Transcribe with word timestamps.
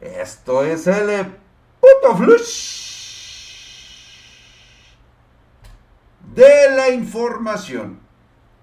Esto 0.00 0.64
es 0.64 0.86
el 0.86 1.26
puto 1.78 2.16
flush 2.16 2.80
de 6.34 6.70
la 6.74 6.88
información. 6.88 8.00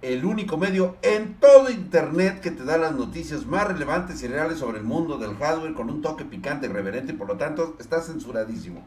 El 0.01 0.25
único 0.25 0.57
medio 0.57 0.97
en 1.03 1.35
todo 1.39 1.69
Internet 1.69 2.41
que 2.41 2.49
te 2.49 2.63
da 2.63 2.79
las 2.79 2.95
noticias 2.95 3.45
más 3.45 3.67
relevantes 3.67 4.23
y 4.23 4.27
reales 4.27 4.57
sobre 4.57 4.79
el 4.79 4.83
mundo 4.83 5.19
del 5.19 5.35
hardware 5.35 5.75
con 5.75 5.91
un 5.91 6.01
toque 6.01 6.25
picante 6.25 6.65
y 6.65 6.69
reverente, 6.69 7.13
por 7.13 7.27
lo 7.27 7.37
tanto 7.37 7.75
está 7.79 8.01
censuradísimo. 8.01 8.83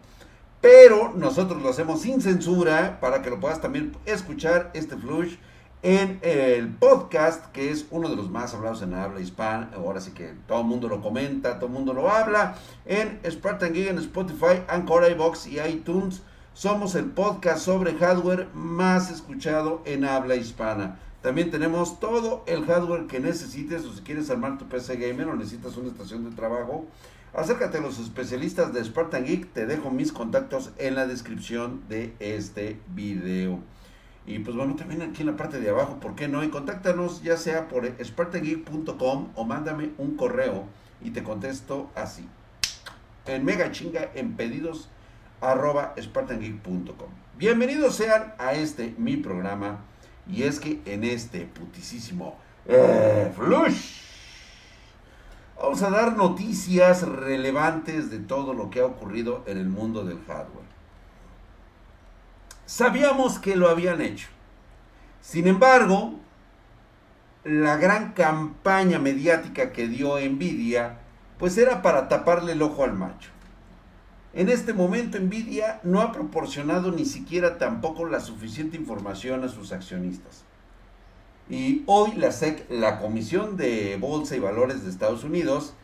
Pero 0.61 1.13
nosotros 1.15 1.63
lo 1.63 1.69
hacemos 1.69 2.03
sin 2.03 2.21
censura 2.21 2.99
para 3.01 3.23
que 3.23 3.31
lo 3.31 3.39
puedas 3.39 3.61
también 3.61 3.97
escuchar 4.07 4.73
este 4.75 4.97
flush 4.97 5.37
en 5.83 6.19
el 6.23 6.69
podcast, 6.69 7.47
que 7.53 7.71
es 7.71 7.87
uno 7.91 8.09
de 8.11 8.17
los 8.17 8.31
más 8.31 8.55
hablados 8.55 8.83
en 8.83 8.95
habla 8.95 9.21
hispana. 9.21 9.71
Ahora 9.75 10.01
sí 10.01 10.11
que 10.11 10.35
todo 10.47 10.61
el 10.61 10.67
mundo 10.67 10.89
lo 10.89 11.01
comenta, 11.01 11.57
todo 11.57 11.67
el 11.67 11.73
mundo 11.73 11.95
lo 11.95 12.11
habla. 12.11 12.57
En 12.85 13.21
Spartan 13.29 13.73
Geek, 13.73 13.89
en 13.89 13.99
Spotify, 13.99 14.63
Anchor, 14.69 15.11
iBox 15.11 15.47
y 15.47 15.61
iTunes. 15.61 16.23
Somos 16.53 16.95
el 16.95 17.07
podcast 17.07 17.65
sobre 17.65 17.95
hardware 17.95 18.49
más 18.53 19.11
escuchado 19.11 19.81
en 19.87 20.05
habla 20.05 20.37
hispana. 20.37 20.99
También 21.23 21.51
tenemos 21.51 22.01
todo 22.01 22.45
el 22.47 22.65
hardware 22.67 23.07
que 23.07 23.21
necesites 23.21 23.85
o 23.85 23.93
si 23.93 24.01
quieres 24.01 24.31
armar 24.31 24.59
tu 24.59 24.67
PC 24.69 24.97
gamer 24.97 25.29
o 25.29 25.37
necesitas 25.37 25.77
una 25.77 25.89
estación 25.89 26.29
de 26.29 26.37
trabajo. 26.37 26.87
Acércate 27.33 27.79
a 27.79 27.81
los 27.81 27.99
especialistas 27.99 28.75
de 28.75 28.85
Spartan 28.85 29.25
Geek. 29.25 29.53
Te 29.53 29.65
dejo 29.65 29.91
mis 29.91 30.13
contactos 30.13 30.73
en 30.79 30.95
la 30.95 31.07
descripción 31.07 31.83
de 31.89 32.15
este 32.19 32.81
video. 32.95 33.61
Y 34.27 34.39
pues 34.41 34.57
bueno, 34.57 34.77
también 34.77 35.03
aquí 35.03 35.23
en 35.23 35.29
la 35.29 35.37
parte 35.37 35.61
de 35.61 35.71
abajo, 35.71 35.99
¿por 35.99 36.15
qué 36.15 36.29
no? 36.29 36.45
Y 36.45 36.51
contáctanos 36.51 37.23
ya 37.23 37.37
sea 37.37 37.69
por 37.69 37.87
spartangeek.com 38.03 39.29
o 39.35 39.45
mándame 39.45 39.91
un 39.99 40.17
correo 40.17 40.67
y 41.01 41.11
te 41.11 41.23
contesto 41.23 41.91
así. 41.95 42.29
En 43.27 43.45
mega 43.45 43.73
chinga 43.73 44.11
en 44.15 44.37
pedidos 44.37 44.89
arroba 45.41 45.95
spartangeek.com. 46.01 47.09
Bienvenidos 47.39 47.97
sean 47.97 48.35
a 48.39 48.53
este 48.53 48.95
mi 48.99 49.17
programa 49.17 49.81
y 50.29 50.43
es 50.43 50.61
que 50.61 50.81
en 50.85 51.05
este 51.05 51.47
putisísimo 51.47 52.37
eh, 52.67 53.33
flush 53.35 54.03
vamos 55.61 55.83
a 55.83 55.91
dar 55.91 56.17
noticias 56.17 57.03
relevantes 57.03 58.11
de 58.11 58.19
todo 58.19 58.55
lo 58.55 58.71
que 58.71 58.81
ha 58.81 58.87
ocurrido 58.87 59.43
en 59.47 59.59
el 59.59 59.69
mundo 59.69 60.05
del 60.05 60.19
hardware. 60.27 60.69
Sabíamos 62.71 63.41
que 63.41 63.57
lo 63.57 63.69
habían 63.69 64.01
hecho. 64.01 64.29
Sin 65.21 65.49
embargo, 65.49 66.15
la 67.43 67.77
gran 67.79 68.13
campaña 68.13 69.01
mediática 69.01 69.73
que 69.73 69.89
dio 69.89 70.21
Nvidia, 70.21 71.01
pues 71.37 71.59
era 71.59 71.83
para 71.83 72.07
taparle 72.07 72.53
el 72.53 72.63
ojo 72.63 72.85
al 72.85 72.93
macho. 72.93 73.31
En 74.35 74.49
este 74.49 74.73
momento 74.73 75.19
Nvidia 75.19 75.81
no 75.83 76.01
ha 76.01 76.13
proporcionado 76.13 76.93
ni 76.93 77.07
siquiera 77.07 77.59
tampoco 77.59 78.07
la 78.07 78.21
suficiente 78.21 78.77
información 78.77 79.43
a 79.43 79.49
sus 79.49 79.73
accionistas. 79.73 80.45
Y 81.49 81.83
hoy 81.87 82.13
la 82.13 82.31
SEC, 82.31 82.71
la 82.71 83.01
Comisión 83.01 83.57
de 83.57 83.97
Bolsa 84.01 84.37
y 84.37 84.39
Valores 84.39 84.85
de 84.85 84.91
Estados 84.91 85.25
Unidos, 85.25 85.75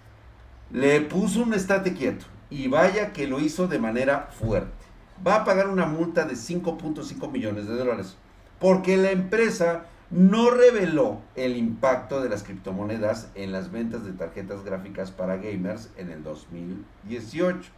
le 0.70 1.01
puso 1.01 1.42
un 1.42 1.53
estate 1.53 1.95
quieto. 1.95 2.27
Y 2.48 2.69
vaya 2.69 3.12
que 3.12 3.27
lo 3.27 3.41
hizo 3.41 3.67
de 3.67 3.81
manera 3.81 4.29
fuerte 4.39 4.86
va 5.27 5.36
a 5.36 5.45
pagar 5.45 5.69
una 5.69 5.86
multa 5.86 6.25
de 6.25 6.34
5.5 6.34 7.31
millones 7.31 7.69
de 7.69 7.77
dólares 7.77 8.17
porque 8.59 8.97
la 8.97 9.11
empresa 9.11 9.86
no 10.11 10.50
reveló 10.50 11.20
el 11.34 11.56
impacto 11.56 12.23
de 12.23 12.28
las 12.28 12.42
criptomonedas 12.42 13.28
en 13.34 13.53
las 13.53 13.73
ventas 13.73 14.05
de 14.05 14.12
tarjetas 14.12 14.64
gráficas 14.64 15.11
para 15.11 15.36
gamers 15.36 15.91
en 15.97 16.11
el 16.11 16.23
2018. 16.23 17.70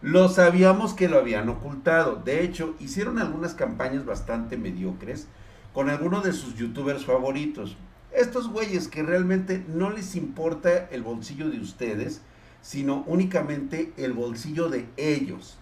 Lo 0.00 0.28
sabíamos 0.28 0.94
que 0.94 1.08
lo 1.08 1.18
habían 1.18 1.48
ocultado. 1.48 2.16
De 2.16 2.42
hecho, 2.42 2.74
hicieron 2.80 3.18
algunas 3.18 3.54
campañas 3.54 4.04
bastante 4.04 4.56
mediocres 4.56 5.28
con 5.72 5.90
algunos 5.90 6.24
de 6.24 6.32
sus 6.32 6.56
youtubers 6.56 7.04
favoritos. 7.04 7.76
Estos 8.12 8.48
güeyes 8.48 8.88
que 8.88 9.02
realmente 9.02 9.64
no 9.68 9.90
les 9.90 10.14
importa 10.14 10.88
el 10.90 11.02
bolsillo 11.02 11.50
de 11.50 11.60
ustedes, 11.60 12.22
sino 12.62 13.04
únicamente 13.06 13.92
el 13.96 14.12
bolsillo 14.12 14.68
de 14.68 14.86
ellos. 14.96 15.58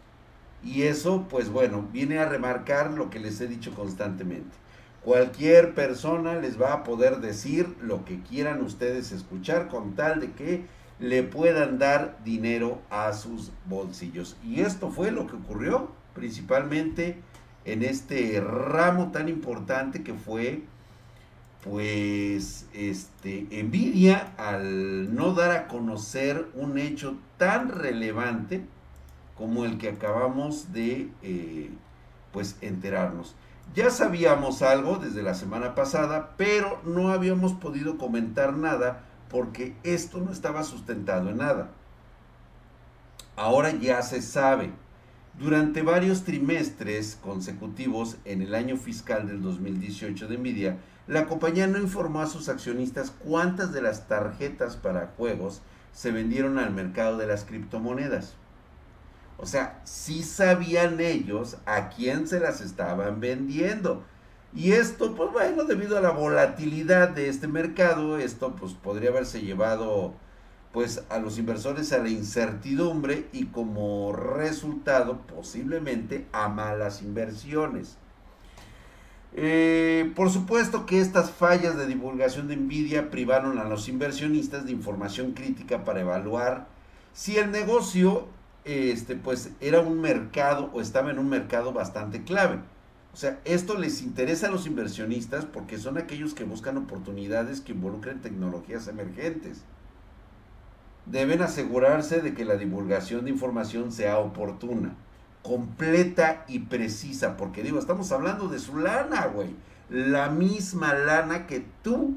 Y 0.64 0.82
eso, 0.82 1.26
pues 1.28 1.50
bueno, 1.50 1.88
viene 1.92 2.18
a 2.18 2.28
remarcar 2.28 2.92
lo 2.92 3.10
que 3.10 3.18
les 3.18 3.40
he 3.40 3.48
dicho 3.48 3.74
constantemente. 3.74 4.56
Cualquier 5.04 5.74
persona 5.74 6.36
les 6.36 6.60
va 6.60 6.72
a 6.72 6.84
poder 6.84 7.20
decir 7.20 7.74
lo 7.80 8.04
que 8.04 8.20
quieran 8.20 8.62
ustedes 8.62 9.10
escuchar 9.10 9.68
con 9.68 9.94
tal 9.94 10.20
de 10.20 10.30
que 10.32 10.64
le 11.00 11.24
puedan 11.24 11.78
dar 11.78 12.18
dinero 12.24 12.80
a 12.88 13.12
sus 13.12 13.50
bolsillos. 13.66 14.36
Y 14.44 14.60
esto 14.60 14.90
fue 14.90 15.10
lo 15.10 15.26
que 15.26 15.34
ocurrió 15.34 15.90
principalmente 16.14 17.16
en 17.64 17.82
este 17.82 18.40
ramo 18.40 19.10
tan 19.10 19.28
importante 19.28 20.02
que 20.02 20.14
fue 20.14 20.62
pues 21.64 22.66
este 22.72 23.46
envidia 23.50 24.32
al 24.36 25.14
no 25.14 25.32
dar 25.32 25.52
a 25.52 25.68
conocer 25.68 26.48
un 26.54 26.78
hecho 26.78 27.16
tan 27.38 27.68
relevante 27.68 28.62
como 29.42 29.64
el 29.64 29.76
que 29.76 29.88
acabamos 29.88 30.72
de 30.72 31.10
eh, 31.20 31.68
pues 32.30 32.54
enterarnos. 32.60 33.34
Ya 33.74 33.90
sabíamos 33.90 34.62
algo 34.62 34.98
desde 34.98 35.24
la 35.24 35.34
semana 35.34 35.74
pasada, 35.74 36.34
pero 36.36 36.80
no 36.84 37.08
habíamos 37.08 37.52
podido 37.52 37.98
comentar 37.98 38.56
nada 38.56 39.02
porque 39.28 39.74
esto 39.82 40.20
no 40.20 40.30
estaba 40.30 40.62
sustentado 40.62 41.28
en 41.30 41.38
nada. 41.38 41.72
Ahora 43.34 43.72
ya 43.72 44.00
se 44.02 44.22
sabe. 44.22 44.70
Durante 45.40 45.82
varios 45.82 46.22
trimestres 46.22 47.18
consecutivos 47.20 48.18
en 48.24 48.42
el 48.42 48.54
año 48.54 48.76
fiscal 48.76 49.26
del 49.26 49.42
2018 49.42 50.28
de 50.28 50.38
Nvidia, 50.38 50.78
la 51.08 51.26
compañía 51.26 51.66
no 51.66 51.78
informó 51.78 52.20
a 52.20 52.28
sus 52.28 52.48
accionistas 52.48 53.10
cuántas 53.10 53.72
de 53.72 53.82
las 53.82 54.06
tarjetas 54.06 54.76
para 54.76 55.08
juegos 55.16 55.62
se 55.92 56.12
vendieron 56.12 56.60
al 56.60 56.70
mercado 56.70 57.18
de 57.18 57.26
las 57.26 57.44
criptomonedas. 57.44 58.36
O 59.38 59.46
sea, 59.46 59.80
sí 59.84 60.22
sabían 60.22 61.00
ellos 61.00 61.56
a 61.66 61.88
quién 61.88 62.28
se 62.28 62.40
las 62.40 62.60
estaban 62.60 63.20
vendiendo. 63.20 64.04
Y 64.54 64.72
esto, 64.72 65.14
pues 65.14 65.32
bueno, 65.32 65.64
debido 65.64 65.96
a 65.96 66.02
la 66.02 66.10
volatilidad 66.10 67.08
de 67.08 67.28
este 67.28 67.48
mercado, 67.48 68.18
esto 68.18 68.54
pues 68.54 68.74
podría 68.74 69.10
haberse 69.10 69.40
llevado 69.40 70.14
pues 70.72 71.04
a 71.10 71.18
los 71.18 71.38
inversores 71.38 71.92
a 71.92 71.98
la 71.98 72.08
incertidumbre 72.08 73.26
y 73.32 73.46
como 73.46 74.12
resultado 74.12 75.20
posiblemente 75.26 76.26
a 76.32 76.48
malas 76.48 77.02
inversiones. 77.02 77.98
Eh, 79.34 80.12
por 80.14 80.30
supuesto 80.30 80.84
que 80.84 81.00
estas 81.00 81.30
fallas 81.30 81.76
de 81.76 81.86
divulgación 81.86 82.48
de 82.48 82.56
Nvidia 82.56 83.10
privaron 83.10 83.58
a 83.58 83.64
los 83.64 83.88
inversionistas 83.88 84.66
de 84.66 84.72
información 84.72 85.32
crítica 85.32 85.84
para 85.84 86.00
evaluar 86.00 86.66
si 87.14 87.38
el 87.38 87.50
negocio 87.50 88.26
este, 88.64 89.16
pues 89.16 89.50
era 89.60 89.80
un 89.80 90.00
mercado 90.00 90.70
o 90.72 90.80
estaba 90.80 91.10
en 91.10 91.18
un 91.18 91.28
mercado 91.28 91.72
bastante 91.72 92.22
clave. 92.22 92.60
O 93.12 93.16
sea, 93.16 93.40
esto 93.44 93.76
les 93.76 94.00
interesa 94.02 94.46
a 94.46 94.50
los 94.50 94.66
inversionistas 94.66 95.44
porque 95.44 95.78
son 95.78 95.98
aquellos 95.98 96.32
que 96.32 96.44
buscan 96.44 96.78
oportunidades 96.78 97.60
que 97.60 97.72
involucren 97.72 98.22
tecnologías 98.22 98.88
emergentes. 98.88 99.62
Deben 101.04 101.42
asegurarse 101.42 102.22
de 102.22 102.32
que 102.32 102.44
la 102.44 102.56
divulgación 102.56 103.24
de 103.24 103.30
información 103.32 103.92
sea 103.92 104.18
oportuna, 104.18 104.94
completa 105.42 106.44
y 106.48 106.60
precisa, 106.60 107.36
porque 107.36 107.62
digo, 107.62 107.78
estamos 107.78 108.12
hablando 108.12 108.48
de 108.48 108.60
su 108.60 108.78
lana, 108.78 109.26
güey. 109.26 109.54
La 109.90 110.30
misma 110.30 110.94
lana 110.94 111.46
que 111.46 111.66
tú, 111.82 112.16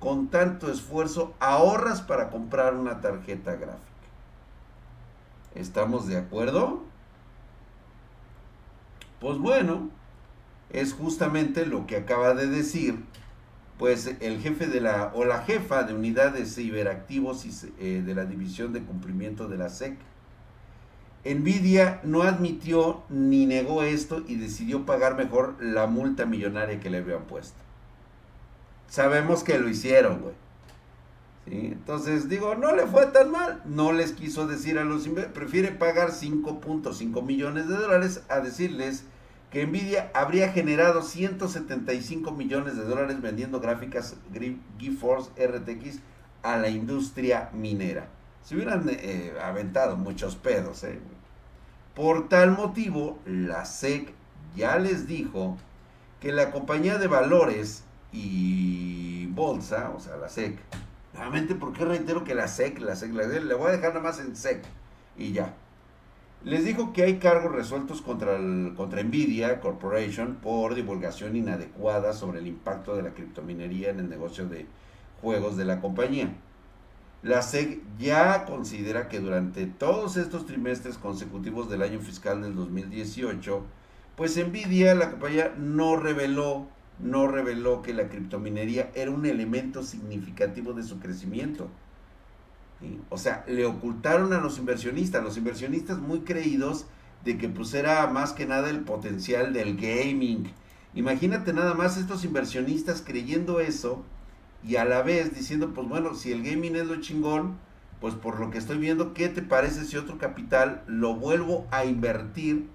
con 0.00 0.28
tanto 0.28 0.72
esfuerzo, 0.72 1.34
ahorras 1.38 2.02
para 2.02 2.30
comprar 2.30 2.74
una 2.74 3.00
tarjeta 3.00 3.54
gráfica. 3.54 3.93
¿Estamos 5.54 6.06
de 6.06 6.16
acuerdo? 6.16 6.82
Pues 9.20 9.38
bueno, 9.38 9.90
es 10.70 10.92
justamente 10.92 11.66
lo 11.66 11.86
que 11.86 11.96
acaba 11.96 12.34
de 12.34 12.48
decir, 12.48 13.04
pues 13.78 14.16
el 14.20 14.40
jefe 14.40 14.66
de 14.66 14.80
la, 14.80 15.12
o 15.14 15.24
la 15.24 15.42
jefa 15.42 15.84
de 15.84 15.94
unidades 15.94 16.54
ciberactivos 16.56 17.46
y, 17.46 17.52
eh, 17.78 18.02
de 18.04 18.14
la 18.14 18.24
división 18.24 18.72
de 18.72 18.82
cumplimiento 18.82 19.48
de 19.48 19.58
la 19.58 19.68
SEC. 19.68 19.96
Nvidia 21.24 22.00
no 22.02 22.22
admitió 22.22 23.02
ni 23.08 23.46
negó 23.46 23.82
esto 23.82 24.22
y 24.26 24.34
decidió 24.34 24.84
pagar 24.84 25.16
mejor 25.16 25.56
la 25.58 25.86
multa 25.86 26.26
millonaria 26.26 26.80
que 26.80 26.90
le 26.90 26.98
habían 26.98 27.22
puesto. 27.22 27.56
Sabemos 28.88 29.42
que 29.42 29.58
lo 29.58 29.68
hicieron, 29.68 30.20
güey. 30.20 30.34
Entonces 31.46 32.28
digo, 32.28 32.54
no 32.54 32.74
le 32.74 32.86
fue 32.86 33.06
tan 33.06 33.30
mal, 33.30 33.60
no 33.66 33.92
les 33.92 34.12
quiso 34.12 34.46
decir 34.46 34.78
a 34.78 34.84
los 34.84 35.06
prefiere 35.34 35.72
pagar 35.72 36.10
5.5 36.10 37.22
millones 37.22 37.68
de 37.68 37.76
dólares 37.76 38.22
a 38.28 38.40
decirles 38.40 39.04
que 39.50 39.66
Nvidia 39.66 40.10
habría 40.14 40.50
generado 40.50 41.02
175 41.02 42.32
millones 42.32 42.76
de 42.76 42.84
dólares 42.84 43.20
vendiendo 43.20 43.60
gráficas 43.60 44.16
GeForce 44.78 45.30
RTX 45.46 46.00
a 46.42 46.56
la 46.56 46.68
industria 46.70 47.50
minera. 47.52 48.08
Se 48.42 48.54
hubieran 48.54 48.86
eh, 48.88 49.32
aventado 49.42 49.96
muchos 49.96 50.36
pedos, 50.36 50.82
¿eh? 50.84 50.98
Por 51.94 52.28
tal 52.28 52.50
motivo, 52.50 53.18
la 53.24 53.64
SEC 53.64 54.12
ya 54.56 54.78
les 54.78 55.06
dijo 55.06 55.56
que 56.20 56.32
la 56.32 56.50
compañía 56.50 56.98
de 56.98 57.06
valores 57.06 57.84
y 58.12 59.26
bolsa, 59.26 59.92
o 59.96 60.00
sea, 60.00 60.16
la 60.16 60.28
SEC, 60.28 60.58
nuevamente, 61.14 61.54
¿por 61.54 61.72
qué 61.72 61.84
reitero 61.84 62.24
que 62.24 62.34
la 62.34 62.48
SEC, 62.48 62.80
la 62.80 62.96
SEC, 62.96 63.12
la 63.12 63.26
le 63.26 63.54
voy 63.54 63.68
a 63.68 63.72
dejar 63.72 63.90
nada 63.90 64.02
más 64.02 64.20
en 64.20 64.36
SEC 64.36 64.62
y 65.16 65.32
ya. 65.32 65.54
Les 66.44 66.64
dijo 66.64 66.92
que 66.92 67.02
hay 67.02 67.18
cargos 67.18 67.52
resueltos 67.52 68.02
contra, 68.02 68.36
contra 68.76 69.02
Nvidia 69.02 69.60
Corporation 69.60 70.34
por 70.42 70.74
divulgación 70.74 71.36
inadecuada 71.36 72.12
sobre 72.12 72.40
el 72.40 72.46
impacto 72.46 72.94
de 72.96 73.02
la 73.02 73.14
criptominería 73.14 73.88
en 73.88 74.00
el 74.00 74.10
negocio 74.10 74.46
de 74.46 74.66
juegos 75.22 75.56
de 75.56 75.64
la 75.64 75.80
compañía. 75.80 76.34
La 77.22 77.40
SEC 77.40 77.80
ya 77.98 78.44
considera 78.44 79.08
que 79.08 79.20
durante 79.20 79.64
todos 79.64 80.18
estos 80.18 80.44
trimestres 80.44 80.98
consecutivos 80.98 81.70
del 81.70 81.80
año 81.80 82.00
fiscal 82.00 82.42
del 82.42 82.54
2018, 82.54 83.64
pues 84.14 84.36
Nvidia, 84.36 84.94
la 84.94 85.12
compañía, 85.12 85.54
no 85.56 85.96
reveló, 85.96 86.66
no 86.98 87.26
reveló 87.26 87.82
que 87.82 87.94
la 87.94 88.08
criptominería 88.08 88.90
era 88.94 89.10
un 89.10 89.26
elemento 89.26 89.82
significativo 89.82 90.72
de 90.72 90.82
su 90.82 91.00
crecimiento. 91.00 91.68
O 93.08 93.18
sea, 93.18 93.44
le 93.48 93.64
ocultaron 93.64 94.32
a 94.32 94.40
los 94.40 94.58
inversionistas, 94.58 95.22
los 95.22 95.36
inversionistas 95.36 95.98
muy 95.98 96.20
creídos 96.20 96.86
de 97.24 97.38
que 97.38 97.48
pues 97.48 97.72
era 97.74 98.06
más 98.08 98.32
que 98.32 98.46
nada 98.46 98.68
el 98.70 98.80
potencial 98.80 99.52
del 99.52 99.76
gaming. 99.76 100.52
Imagínate 100.94 101.52
nada 101.52 101.74
más 101.74 101.96
estos 101.96 102.24
inversionistas 102.24 103.02
creyendo 103.04 103.60
eso 103.60 104.04
y 104.62 104.76
a 104.76 104.84
la 104.84 105.02
vez 105.02 105.34
diciendo, 105.34 105.72
pues 105.74 105.88
bueno, 105.88 106.14
si 106.14 106.32
el 106.32 106.42
gaming 106.42 106.76
es 106.76 106.86
lo 106.86 107.00
chingón, 107.00 107.56
pues 108.00 108.14
por 108.14 108.38
lo 108.38 108.50
que 108.50 108.58
estoy 108.58 108.78
viendo, 108.78 109.14
¿qué 109.14 109.28
te 109.28 109.42
parece 109.42 109.84
si 109.84 109.96
otro 109.96 110.18
capital 110.18 110.82
lo 110.86 111.14
vuelvo 111.14 111.66
a 111.70 111.84
invertir 111.84 112.68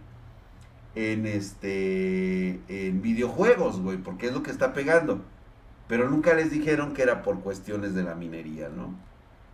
en 0.96 1.26
este 1.26 2.60
en 2.68 3.02
videojuegos, 3.02 3.80
güey, 3.80 3.98
porque 3.98 4.28
es 4.28 4.34
lo 4.34 4.44
que 4.44 4.52
está 4.52 4.74
pegando. 4.74 5.22
Pero 5.88 6.10
nunca 6.10 6.34
les 6.34 6.52
dijeron 6.52 6.94
que 6.94 7.02
era 7.02 7.24
por 7.24 7.40
cuestiones 7.40 7.96
de 7.96 8.04
la 8.04 8.16
minería, 8.16 8.70
¿no? 8.70 8.94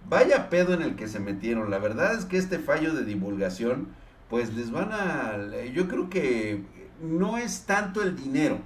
Vaya 0.10 0.50
pedo 0.50 0.74
en 0.74 0.82
el 0.82 0.96
que 0.96 1.08
se 1.08 1.20
metieron. 1.20 1.72
La 1.72 1.80
verdad 1.80 2.14
es 2.14 2.26
que 2.26 2.38
este 2.38 2.60
fallo 2.60 2.94
de 2.94 3.06
divulgación, 3.06 3.88
pues 4.30 4.54
les 4.54 4.70
van 4.72 4.92
a... 4.92 5.38
Yo 5.74 5.88
creo 5.88 6.10
que 6.10 6.64
no 7.02 7.38
es 7.38 7.62
tanto 7.62 8.04
el 8.04 8.16
dinero. 8.16 8.60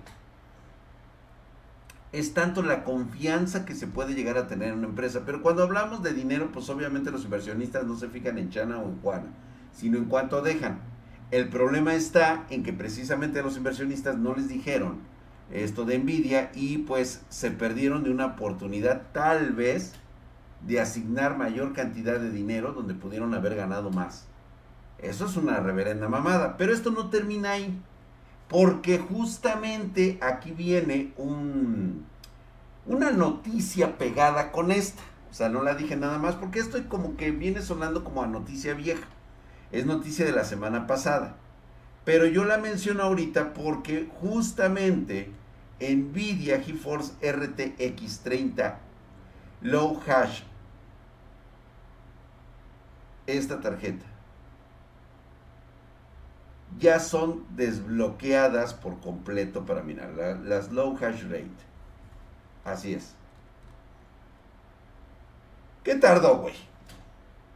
Es 2.12 2.33
tanto 2.33 2.63
la 2.63 2.83
confianza 2.83 3.65
que 3.65 3.75
se 3.75 3.86
puede 3.86 4.15
llegar 4.15 4.38
a 4.38 4.48
tener 4.48 4.69
en 4.69 4.80
una 4.80 4.88
empresa. 4.88 5.22
Pero 5.25 5.44
cuando 5.44 5.62
hablamos 5.63 6.01
de 6.01 6.13
dinero, 6.13 6.50
pues 6.51 6.68
obviamente 6.69 7.12
los 7.12 7.24
inversionistas 7.24 7.86
no 7.86 7.95
se 7.95 8.10
fijan 8.10 8.39
en 8.39 8.50
Chana 8.50 8.80
o 8.80 8.89
en 8.89 9.00
Juana, 9.00 9.27
sino 9.72 10.00
en 10.00 10.06
cuánto 10.06 10.42
dejan. 10.42 10.80
El 11.31 11.49
problema 11.49 11.93
está 11.93 12.45
en 12.49 12.63
que 12.63 12.73
precisamente 12.73 13.43
los 13.43 13.55
inversionistas 13.55 14.17
no 14.17 14.33
les 14.35 14.47
dijeron 14.47 14.99
esto 15.51 15.85
de 15.85 15.97
Nvidia 15.99 16.51
y 16.53 16.79
pues 16.79 17.21
se 17.29 17.51
perdieron 17.51 18.03
de 18.03 18.11
una 18.11 18.27
oportunidad 18.27 19.03
tal 19.11 19.53
vez 19.53 19.93
de 20.65 20.79
asignar 20.79 21.37
mayor 21.37 21.73
cantidad 21.73 22.19
de 22.19 22.31
dinero 22.31 22.73
donde 22.73 22.93
pudieron 22.93 23.33
haber 23.33 23.55
ganado 23.55 23.91
más. 23.91 24.25
Eso 24.97 25.25
es 25.25 25.37
una 25.37 25.59
reverenda 25.59 26.07
mamada. 26.07 26.57
Pero 26.57 26.73
esto 26.73 26.91
no 26.91 27.09
termina 27.09 27.51
ahí. 27.51 27.79
Porque 28.47 28.97
justamente 28.97 30.17
aquí 30.21 30.51
viene 30.51 31.13
un, 31.15 32.05
una 32.85 33.11
noticia 33.11 33.97
pegada 33.97 34.51
con 34.51 34.71
esta. 34.71 35.03
O 35.29 35.33
sea, 35.33 35.49
no 35.49 35.61
la 35.61 35.75
dije 35.75 35.95
nada 35.95 36.17
más 36.17 36.35
porque 36.35 36.59
esto 36.59 36.79
como 36.89 37.15
que 37.15 37.29
viene 37.29 37.61
sonando 37.61 38.03
como 38.03 38.23
a 38.23 38.27
noticia 38.27 38.73
vieja. 38.73 39.07
Es 39.71 39.86
noticia 39.86 40.25
de 40.25 40.31
la 40.31 40.44
semana 40.44 40.88
pasada. 40.88 41.36
Pero 42.06 42.25
yo 42.25 42.45
la 42.45 42.57
menciono 42.57 43.04
ahorita 43.04 43.54
porque 43.54 44.10
justamente 44.21 45.31
Nvidia 45.80 46.62
GeForce 46.62 47.13
RTX 47.21 48.19
30 48.21 48.80
Low 49.62 50.01
Hash 50.07 50.44
esta 53.27 53.62
tarjeta 53.62 54.06
ya 56.77 57.00
son 57.00 57.45
desbloqueadas 57.56 58.74
por 58.74 59.00
completo 59.00 59.65
para 59.65 59.81
minar. 59.81 60.12
las 60.44 60.72
low 60.72 60.98
hash 61.00 61.24
rate. 61.24 61.50
Así 62.63 62.94
es. 62.94 63.15
¿Qué 65.83 65.95
tardó, 65.95 66.38
güey? 66.38 66.54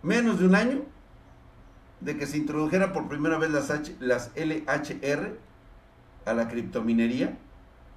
Menos 0.01 0.39
de 0.39 0.47
un 0.47 0.55
año 0.55 0.81
de 2.03 2.17
que 2.17 2.27
se 2.27 2.37
introdujera 2.37 2.93
por 2.93 3.07
primera 3.07 3.37
vez 3.37 3.49
las, 3.99 4.31
LHR 4.35 5.37
a 6.25 6.33
la 6.33 6.47
criptominería. 6.47 7.37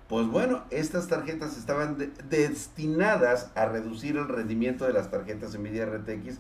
Pues 0.09 0.27
bueno, 0.29 0.63
estas 0.71 1.09
tarjetas 1.09 1.57
estaban 1.57 2.13
destinadas 2.29 3.51
a 3.57 3.67
reducir 3.67 4.17
el 4.17 4.29
rendimiento 4.29 4.87
de 4.87 4.93
las 4.93 5.11
tarjetas 5.11 5.59
Nvidia 5.59 5.87
RTX 5.87 6.39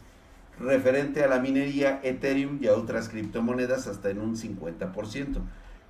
referente 0.58 1.22
a 1.22 1.28
la 1.28 1.40
minería 1.40 2.00
Ethereum 2.02 2.58
y 2.62 2.68
a 2.68 2.74
otras 2.74 3.08
criptomonedas 3.08 3.88
hasta 3.88 4.10
en 4.10 4.20
un 4.20 4.36
50%. 4.36 5.40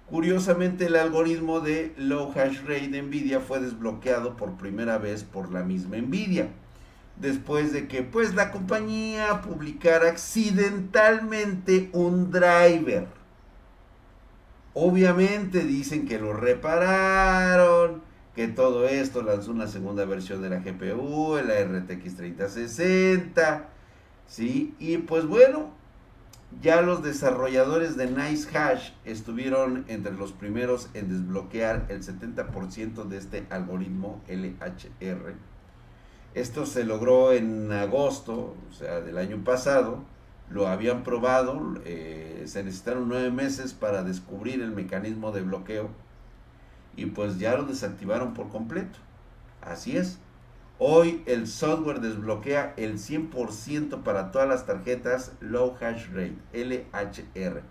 Curiosamente, 0.08 0.86
el 0.86 0.96
algoritmo 0.96 1.60
de 1.60 1.92
Low 1.96 2.32
Hash 2.32 2.60
Rate 2.60 2.88
de 2.88 3.02
Nvidia 3.02 3.40
fue 3.40 3.60
desbloqueado 3.60 4.36
por 4.36 4.56
primera 4.56 4.98
vez 4.98 5.24
por 5.24 5.52
la 5.52 5.64
misma 5.64 5.96
Nvidia, 5.96 6.48
después 7.20 7.72
de 7.72 7.88
que 7.88 8.02
pues 8.02 8.34
la 8.34 8.50
compañía 8.50 9.40
publicara 9.42 10.08
accidentalmente 10.08 11.90
un 11.92 12.30
driver. 12.30 13.08
Obviamente 14.74 15.60
dicen 15.64 16.06
que 16.06 16.18
lo 16.18 16.34
repararon, 16.34 18.02
que 18.34 18.48
todo 18.48 18.86
esto 18.86 19.22
lanzó 19.22 19.52
una 19.52 19.66
segunda 19.66 20.04
versión 20.04 20.42
de 20.42 20.50
la 20.50 20.58
GPU, 20.58 21.38
la 21.38 21.64
RTX 21.64 22.16
3060 22.16 23.70
¿sí? 24.26 24.74
Y 24.78 24.98
pues 24.98 25.26
bueno, 25.26 25.70
ya 26.60 26.82
los 26.82 27.02
desarrolladores 27.02 27.96
de 27.96 28.10
Nice 28.10 28.56
Hash 28.56 28.92
estuvieron 29.04 29.84
entre 29.88 30.12
los 30.12 30.32
primeros 30.32 30.88
en 30.94 31.08
desbloquear 31.08 31.86
el 31.88 32.02
70% 32.02 33.04
de 33.04 33.16
este 33.16 33.46
algoritmo 33.50 34.22
LHR. 34.28 35.34
Esto 36.36 36.66
se 36.66 36.84
logró 36.84 37.32
en 37.32 37.72
agosto, 37.72 38.54
o 38.68 38.74
sea, 38.74 39.00
del 39.00 39.16
año 39.16 39.42
pasado. 39.42 40.04
Lo 40.50 40.68
habían 40.68 41.02
probado, 41.02 41.80
eh, 41.86 42.42
se 42.44 42.62
necesitaron 42.62 43.08
nueve 43.08 43.30
meses 43.30 43.72
para 43.72 44.02
descubrir 44.02 44.60
el 44.60 44.70
mecanismo 44.70 45.32
de 45.32 45.40
bloqueo 45.40 45.88
y 46.94 47.06
pues 47.06 47.38
ya 47.38 47.56
lo 47.56 47.64
desactivaron 47.64 48.34
por 48.34 48.50
completo. 48.50 48.98
Así 49.62 49.96
es. 49.96 50.18
Hoy 50.78 51.22
el 51.24 51.46
software 51.46 52.00
desbloquea 52.00 52.74
el 52.76 52.98
100% 52.98 54.02
para 54.02 54.30
todas 54.30 54.46
las 54.46 54.66
tarjetas 54.66 55.32
Low 55.40 55.74
Hash 55.80 56.08
Rate, 56.08 56.36
LHR, 56.52 57.62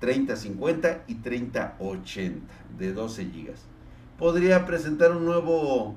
3050 0.00 1.04
y 1.06 1.14
3080 1.14 2.52
de 2.76 2.92
12 2.92 3.24
GB. 3.26 3.54
Podría 4.18 4.66
presentar 4.66 5.12
un 5.12 5.24
nuevo 5.26 5.94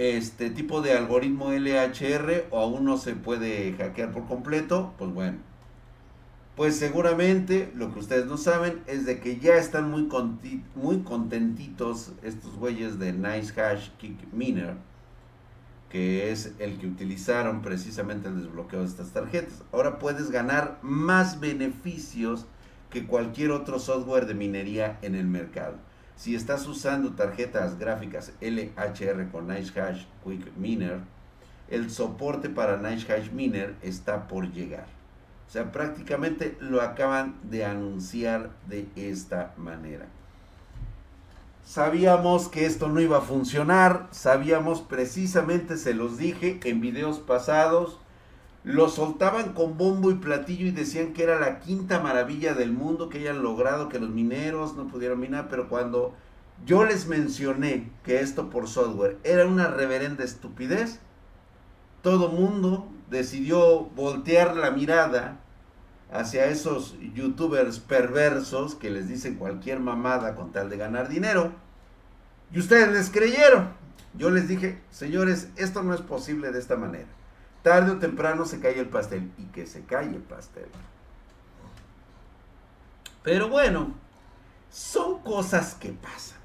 este 0.00 0.48
tipo 0.48 0.80
de 0.80 0.94
algoritmo 0.94 1.50
LHR 1.52 2.46
o 2.50 2.60
aún 2.60 2.86
no 2.86 2.96
se 2.96 3.14
puede 3.14 3.74
hackear 3.74 4.12
por 4.12 4.26
completo, 4.26 4.94
pues 4.96 5.12
bueno, 5.12 5.38
pues 6.56 6.76
seguramente 6.76 7.70
lo 7.74 7.92
que 7.92 8.00
ustedes 8.00 8.24
no 8.24 8.38
saben 8.38 8.82
es 8.86 9.04
de 9.04 9.20
que 9.20 9.38
ya 9.38 9.56
están 9.56 9.90
muy, 9.90 10.08
muy 10.74 11.00
contentitos 11.00 12.12
estos 12.22 12.56
güeyes 12.56 12.98
de 12.98 13.12
Nice 13.12 13.60
Hash 13.60 13.90
Kick 13.98 14.32
Miner, 14.32 14.74
que 15.90 16.30
es 16.30 16.54
el 16.58 16.78
que 16.78 16.86
utilizaron 16.86 17.60
precisamente 17.60 18.28
el 18.28 18.42
desbloqueo 18.42 18.80
de 18.80 18.86
estas 18.86 19.10
tarjetas. 19.10 19.62
Ahora 19.70 19.98
puedes 19.98 20.30
ganar 20.30 20.78
más 20.80 21.40
beneficios 21.40 22.46
que 22.88 23.06
cualquier 23.06 23.50
otro 23.50 23.78
software 23.78 24.26
de 24.26 24.34
minería 24.34 24.98
en 25.02 25.14
el 25.14 25.26
mercado. 25.26 25.76
Si 26.20 26.34
estás 26.34 26.66
usando 26.66 27.12
tarjetas 27.12 27.78
gráficas 27.78 28.34
LHR 28.42 29.30
con 29.32 29.48
Nice 29.48 29.80
Hash 29.80 30.04
Quick 30.22 30.54
Miner, 30.54 30.98
el 31.70 31.90
soporte 31.90 32.50
para 32.50 32.76
Nice 32.76 33.10
Hash 33.10 33.30
Miner 33.30 33.74
está 33.80 34.28
por 34.28 34.52
llegar. 34.52 34.84
O 35.48 35.50
sea, 35.50 35.72
prácticamente 35.72 36.58
lo 36.60 36.82
acaban 36.82 37.36
de 37.44 37.64
anunciar 37.64 38.50
de 38.68 38.86
esta 38.96 39.54
manera. 39.56 40.08
Sabíamos 41.64 42.48
que 42.48 42.66
esto 42.66 42.90
no 42.90 43.00
iba 43.00 43.16
a 43.16 43.22
funcionar, 43.22 44.06
sabíamos 44.10 44.82
precisamente, 44.82 45.78
se 45.78 45.94
los 45.94 46.18
dije 46.18 46.60
en 46.64 46.82
videos 46.82 47.18
pasados, 47.18 47.98
lo 48.62 48.88
soltaban 48.88 49.54
con 49.54 49.78
bombo 49.78 50.10
y 50.10 50.14
platillo 50.14 50.66
y 50.66 50.70
decían 50.70 51.12
que 51.12 51.22
era 51.22 51.40
la 51.40 51.60
quinta 51.60 52.00
maravilla 52.00 52.54
del 52.54 52.72
mundo 52.72 53.08
que 53.08 53.18
hayan 53.18 53.42
logrado 53.42 53.88
que 53.88 53.98
los 53.98 54.10
mineros 54.10 54.76
no 54.76 54.86
pudieron 54.86 55.18
minar, 55.18 55.48
pero 55.48 55.68
cuando 55.68 56.14
yo 56.66 56.84
les 56.84 57.06
mencioné 57.06 57.90
que 58.04 58.20
esto 58.20 58.50
por 58.50 58.68
software 58.68 59.18
era 59.24 59.46
una 59.46 59.68
reverenda 59.68 60.24
estupidez, 60.24 61.00
todo 62.02 62.28
mundo 62.28 62.86
decidió 63.08 63.84
voltear 63.96 64.56
la 64.56 64.70
mirada 64.70 65.38
hacia 66.12 66.46
esos 66.46 66.96
youtubers 67.14 67.78
perversos 67.78 68.74
que 68.74 68.90
les 68.90 69.08
dicen 69.08 69.36
cualquier 69.36 69.80
mamada 69.80 70.34
con 70.34 70.52
tal 70.52 70.68
de 70.68 70.76
ganar 70.76 71.08
dinero. 71.08 71.52
Y 72.52 72.58
ustedes 72.58 72.92
les 72.92 73.10
creyeron. 73.10 73.70
Yo 74.14 74.30
les 74.30 74.48
dije, 74.48 74.80
señores, 74.90 75.50
esto 75.56 75.82
no 75.82 75.94
es 75.94 76.00
posible 76.00 76.50
de 76.50 76.58
esta 76.58 76.76
manera. 76.76 77.06
Tarde 77.62 77.92
o 77.92 77.98
temprano 77.98 78.44
se 78.44 78.60
cae 78.60 78.78
el 78.78 78.88
pastel 78.88 79.30
y 79.36 79.44
que 79.46 79.66
se 79.66 79.82
cae 79.84 80.06
el 80.06 80.22
pastel. 80.22 80.68
Pero 83.22 83.48
bueno, 83.48 83.94
son 84.70 85.20
cosas 85.22 85.74
que 85.74 85.90
pasan. 85.90 86.38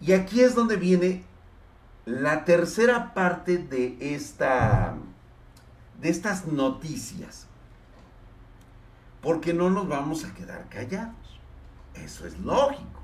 Y 0.00 0.12
aquí 0.12 0.42
es 0.42 0.54
donde 0.54 0.76
viene 0.76 1.24
la 2.04 2.44
tercera 2.44 3.14
parte 3.14 3.58
de 3.58 3.96
esta 4.00 4.96
de 6.00 6.10
estas 6.10 6.46
noticias. 6.46 7.46
Porque 9.22 9.54
no 9.54 9.70
nos 9.70 9.88
vamos 9.88 10.24
a 10.24 10.34
quedar 10.34 10.68
callados. 10.68 11.40
Eso 11.94 12.26
es 12.26 12.38
lógico. 12.38 13.00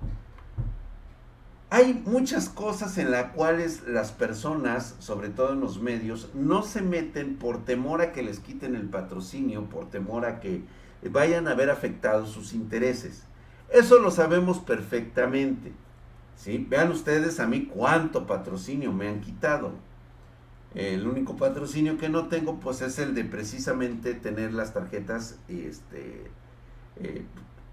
Hay 1.74 2.02
muchas 2.04 2.50
cosas 2.50 2.98
en 2.98 3.10
las 3.10 3.32
cuales 3.32 3.84
las 3.86 4.12
personas, 4.12 4.94
sobre 4.98 5.30
todo 5.30 5.54
en 5.54 5.60
los 5.60 5.80
medios, 5.80 6.28
no 6.34 6.64
se 6.64 6.82
meten 6.82 7.36
por 7.36 7.64
temor 7.64 8.02
a 8.02 8.12
que 8.12 8.22
les 8.22 8.40
quiten 8.40 8.74
el 8.74 8.90
patrocinio, 8.90 9.64
por 9.70 9.88
temor 9.88 10.26
a 10.26 10.38
que 10.38 10.64
vayan 11.10 11.48
a 11.48 11.54
ver 11.54 11.70
afectados 11.70 12.28
sus 12.28 12.52
intereses. 12.52 13.22
Eso 13.70 14.00
lo 14.00 14.10
sabemos 14.10 14.58
perfectamente. 14.58 15.72
¿sí? 16.36 16.66
Vean 16.68 16.90
ustedes 16.90 17.40
a 17.40 17.46
mí 17.46 17.64
cuánto 17.64 18.26
patrocinio 18.26 18.92
me 18.92 19.08
han 19.08 19.22
quitado. 19.22 19.72
El 20.74 21.06
único 21.06 21.38
patrocinio 21.38 21.96
que 21.96 22.10
no 22.10 22.26
tengo 22.26 22.60
pues 22.60 22.82
es 22.82 22.98
el 22.98 23.14
de 23.14 23.24
precisamente 23.24 24.12
tener 24.12 24.52
las 24.52 24.74
tarjetas 24.74 25.38
este, 25.48 26.30
eh, 26.96 27.24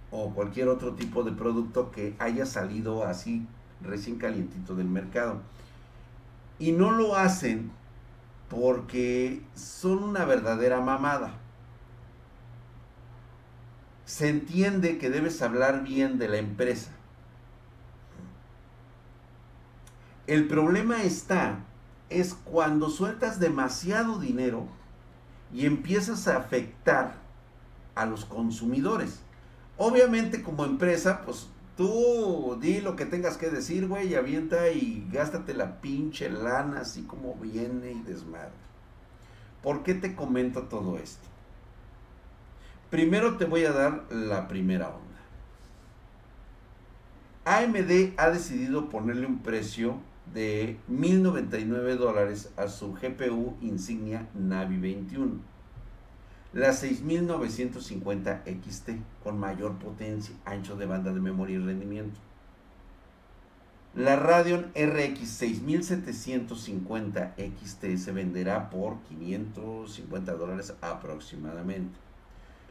o 0.10 0.34
cualquier 0.34 0.70
otro 0.70 0.94
tipo 0.94 1.24
de 1.24 1.34
producto 1.34 1.92
que 1.92 2.16
haya 2.18 2.46
salido 2.46 3.04
así 3.04 3.46
recién 3.82 4.18
calientito 4.18 4.76
del 4.76 4.88
mercado. 4.88 5.42
Y 6.58 6.72
no 6.72 6.92
lo 6.92 7.16
hacen 7.16 7.72
porque 8.50 9.42
son 9.56 10.04
una 10.04 10.26
verdadera 10.26 10.82
mamada 10.82 11.34
se 14.10 14.28
entiende 14.28 14.98
que 14.98 15.12
debes 15.12 15.40
hablar 15.44 15.84
bien 15.84 16.18
de 16.18 16.28
la 16.28 16.38
empresa. 16.38 16.90
El 20.26 20.48
problema 20.48 21.04
está, 21.04 21.60
es 22.10 22.34
cuando 22.34 22.90
sueltas 22.90 23.40
demasiado 23.40 24.20
dinero 24.20 24.68
y 25.54 25.68
empiezas 25.68 26.28
a 26.28 26.38
afectar 26.38 27.18
a 27.94 28.08
los 28.08 28.26
consumidores. 28.26 29.20
Obviamente 29.78 30.42
como 30.42 30.66
empresa, 30.66 31.22
pues 31.24 31.48
tú 31.80 32.58
di 32.60 32.82
lo 32.82 32.98
que 32.98 33.06
tengas 33.06 33.38
que 33.38 33.50
decir, 33.50 33.88
güey, 33.88 34.10
y 34.10 34.16
avienta 34.16 34.70
y 34.70 35.08
gástate 35.14 35.54
la 35.54 35.80
pinche 35.80 36.30
lana 36.30 36.82
así 36.82 37.04
como 37.04 37.36
viene 37.36 37.94
y 37.94 38.02
desmadre. 38.02 38.52
¿Por 39.64 39.84
qué 39.84 39.94
te 39.94 40.14
comento 40.14 40.64
todo 40.64 40.98
esto? 40.98 41.26
Primero 42.90 43.38
te 43.38 43.46
voy 43.46 43.64
a 43.64 43.72
dar 43.72 44.12
la 44.12 44.50
primera 44.50 44.90
onda. 44.90 45.06
AMD 47.46 48.14
ha 48.18 48.30
decidido 48.30 48.90
ponerle 48.90 49.26
un 49.26 49.40
precio 49.40 50.02
de 50.34 50.78
1099 50.90 51.96
dólares 51.96 52.52
a 52.58 52.68
su 52.68 52.94
GPU 52.94 53.56
insignia 53.62 54.28
Navi 54.34 54.76
21. 54.76 55.59
La 56.54 56.74
6950 56.74 58.44
XT 58.46 58.90
con 59.24 59.40
mayor 59.40 59.78
potencia, 59.78 60.36
ancho 60.46 60.76
de 60.76 60.86
banda 60.86 61.14
de 61.14 61.20
memoria 61.20 61.58
y 61.58 61.60
rendimiento. 61.60 62.20
La 63.96 64.16
Radeon 64.16 64.72
RX 64.76 65.30
6750 65.30 67.36
XT 67.38 67.98
se 67.98 68.12
venderá 68.12 68.70
por 68.70 68.98
550 69.10 70.34
dólares 70.34 70.74
aproximadamente 70.82 71.98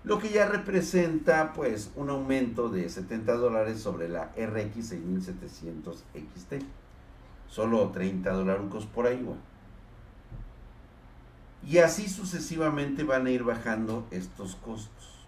lo 0.04 0.18
que 0.18 0.30
ya 0.30 0.49
representa 0.49 1.52
pues 1.52 1.90
un 1.97 2.11
aumento 2.11 2.68
de 2.68 2.88
70 2.88 3.35
dólares 3.35 3.80
sobre 3.80 4.08
la 4.08 4.32
RX 4.37 4.88
6700 4.88 6.04
XT. 6.14 6.54
Solo 7.49 7.90
30 7.90 8.30
dólares 8.32 8.87
por 8.94 9.06
ahí, 9.06 9.26
Y 11.68 11.78
así 11.78 12.08
sucesivamente 12.08 13.04
van 13.04 13.26
a 13.26 13.30
ir 13.30 13.44
bajando 13.44 14.06
estos 14.10 14.56
costos. 14.56 15.26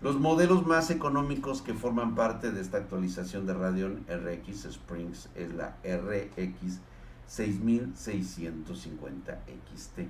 Los 0.00 0.18
modelos 0.18 0.66
más 0.66 0.90
económicos 0.90 1.60
que 1.60 1.74
forman 1.74 2.14
parte 2.14 2.50
de 2.50 2.62
esta 2.62 2.78
actualización 2.78 3.46
de 3.46 3.52
Radeon 3.52 4.06
RX 4.08 4.64
Springs 4.64 5.28
es 5.34 5.52
la 5.52 5.76
RX 5.84 6.80
6650 7.26 9.38
XT 9.76 10.08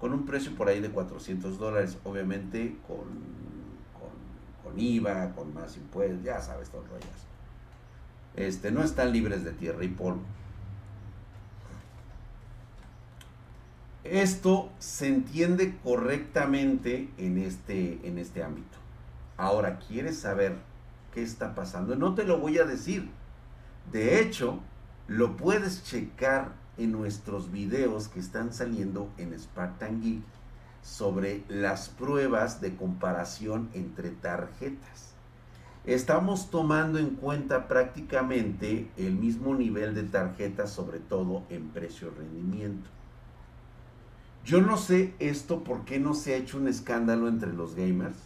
con 0.00 0.12
un 0.12 0.26
precio 0.26 0.54
por 0.54 0.68
ahí 0.68 0.80
de 0.80 0.90
400 0.90 1.58
dólares, 1.58 1.98
obviamente 2.04 2.76
con, 2.86 3.08
con, 4.62 4.78
IVA, 4.78 5.32
con 5.34 5.52
más 5.54 5.76
impuestos, 5.76 6.22
ya 6.22 6.40
sabes, 6.40 6.68
todos 6.68 6.88
rollos. 6.88 7.08
Este, 8.36 8.70
no 8.70 8.84
están 8.84 9.12
libres 9.12 9.42
de 9.44 9.50
tierra 9.52 9.82
y 9.82 9.88
polvo. 9.88 10.22
Esto 14.10 14.72
se 14.78 15.06
entiende 15.06 15.76
correctamente 15.84 17.10
en 17.18 17.36
este, 17.36 18.00
en 18.04 18.16
este 18.16 18.42
ámbito. 18.42 18.78
Ahora, 19.36 19.78
¿quieres 19.78 20.18
saber 20.18 20.56
qué 21.12 21.22
está 21.22 21.54
pasando? 21.54 21.94
No 21.94 22.14
te 22.14 22.24
lo 22.24 22.38
voy 22.38 22.58
a 22.58 22.64
decir. 22.64 23.10
De 23.92 24.20
hecho, 24.20 24.60
lo 25.08 25.36
puedes 25.36 25.84
checar 25.84 26.52
en 26.78 26.92
nuestros 26.92 27.52
videos 27.52 28.08
que 28.08 28.20
están 28.20 28.54
saliendo 28.54 29.10
en 29.18 29.38
Spartan 29.38 30.00
Geek 30.00 30.22
sobre 30.82 31.44
las 31.48 31.90
pruebas 31.90 32.62
de 32.62 32.76
comparación 32.76 33.68
entre 33.74 34.10
tarjetas. 34.10 35.12
Estamos 35.84 36.50
tomando 36.50 36.98
en 36.98 37.10
cuenta 37.10 37.68
prácticamente 37.68 38.90
el 38.96 39.14
mismo 39.16 39.54
nivel 39.54 39.94
de 39.94 40.04
tarjetas, 40.04 40.70
sobre 40.70 40.98
todo 40.98 41.42
en 41.50 41.68
precio-rendimiento. 41.68 42.97
Yo 44.48 44.62
no 44.62 44.78
sé 44.78 45.12
esto 45.18 45.62
por 45.62 45.84
qué 45.84 45.98
no 45.98 46.14
se 46.14 46.32
ha 46.32 46.38
hecho 46.38 46.56
un 46.56 46.68
escándalo 46.68 47.28
entre 47.28 47.52
los 47.52 47.74
gamers 47.74 48.16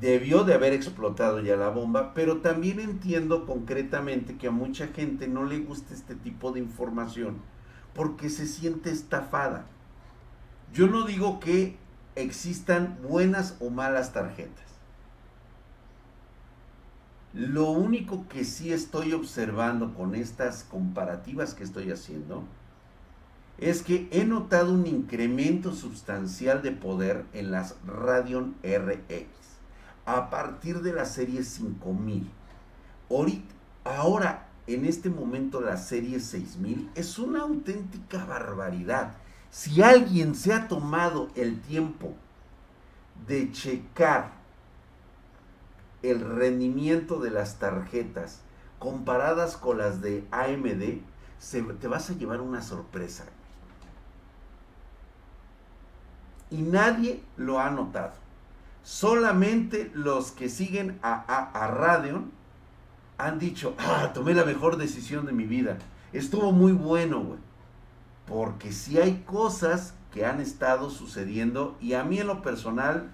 debió 0.00 0.42
de 0.44 0.54
haber 0.54 0.72
explotado 0.72 1.40
ya 1.40 1.54
la 1.56 1.68
bomba, 1.68 2.14
pero 2.14 2.38
también 2.38 2.80
entiendo 2.80 3.44
concretamente 3.44 4.38
que 4.38 4.48
a 4.48 4.50
mucha 4.50 4.86
gente 4.86 5.28
no 5.28 5.44
le 5.44 5.58
gusta 5.58 5.92
este 5.92 6.14
tipo 6.14 6.50
de 6.52 6.60
información 6.60 7.36
porque 7.94 8.30
se 8.30 8.46
siente 8.46 8.90
estafada. 8.90 9.66
Yo 10.72 10.86
no 10.86 11.04
digo 11.04 11.40
que 11.40 11.76
existan 12.14 12.96
buenas 13.02 13.58
o 13.60 13.68
malas 13.68 14.14
tarjetas. 14.14 14.64
Lo 17.34 17.70
único 17.70 18.26
que 18.28 18.46
sí 18.46 18.72
estoy 18.72 19.12
observando 19.12 19.92
con 19.92 20.14
estas 20.14 20.64
comparativas 20.64 21.52
que 21.52 21.64
estoy 21.64 21.90
haciendo 21.90 22.44
es 23.58 23.82
que 23.82 24.08
he 24.12 24.24
notado 24.24 24.72
un 24.72 24.86
incremento 24.86 25.74
sustancial 25.74 26.62
de 26.62 26.70
poder 26.70 27.24
en 27.32 27.50
las 27.50 27.74
Radeon 27.84 28.54
RX 28.62 29.26
a 30.06 30.30
partir 30.30 30.80
de 30.80 30.92
la 30.92 31.04
serie 31.04 31.42
5000. 31.42 32.30
Ahorita, 33.10 33.54
ahora, 33.84 34.48
en 34.66 34.84
este 34.84 35.10
momento, 35.10 35.60
la 35.60 35.76
serie 35.76 36.20
6000 36.20 36.90
es 36.94 37.18
una 37.18 37.42
auténtica 37.42 38.24
barbaridad. 38.24 39.14
Si 39.50 39.82
alguien 39.82 40.34
se 40.34 40.52
ha 40.52 40.68
tomado 40.68 41.28
el 41.34 41.60
tiempo 41.60 42.14
de 43.26 43.50
checar 43.50 44.32
el 46.02 46.20
rendimiento 46.20 47.18
de 47.18 47.30
las 47.30 47.58
tarjetas 47.58 48.40
comparadas 48.78 49.56
con 49.56 49.78
las 49.78 50.00
de 50.00 50.24
AMD, 50.30 51.00
se, 51.38 51.62
te 51.62 51.88
vas 51.88 52.10
a 52.10 52.14
llevar 52.14 52.40
una 52.40 52.62
sorpresa. 52.62 53.24
Y 56.50 56.62
nadie 56.62 57.22
lo 57.36 57.60
ha 57.60 57.70
notado. 57.70 58.12
Solamente 58.82 59.90
los 59.94 60.32
que 60.32 60.48
siguen 60.48 60.98
a, 61.02 61.14
a, 61.52 61.68
Radeon 61.68 62.30
han 63.18 63.38
dicho, 63.38 63.74
ah, 63.78 64.12
tomé 64.14 64.32
la 64.34 64.44
mejor 64.44 64.78
decisión 64.78 65.26
de 65.26 65.32
mi 65.32 65.44
vida. 65.44 65.76
Estuvo 66.12 66.52
muy 66.52 66.72
bueno, 66.72 67.20
güey. 67.20 67.38
Porque 68.26 68.72
si 68.72 68.98
hay 68.98 69.24
cosas 69.26 69.94
que 70.12 70.24
han 70.24 70.40
estado 70.40 70.90
sucediendo 70.90 71.76
y 71.80 71.94
a 71.94 72.04
mí 72.04 72.18
en 72.18 72.26
lo 72.26 72.40
personal, 72.40 73.10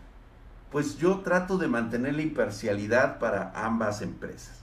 pues 0.71 0.97
yo 0.99 1.21
trato 1.21 1.59
de 1.59 1.69
mantener 1.69 2.15
la 2.15 2.23
imparcialidad 2.23 3.19
para 3.19 3.53
ambas 3.55 4.03
empresas. 4.03 4.61